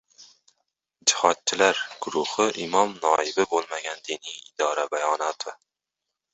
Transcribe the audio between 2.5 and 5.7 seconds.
imom noibi bo‘lmagan– diniy idora bayonoti